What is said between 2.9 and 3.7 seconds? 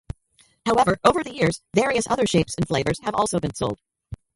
have also been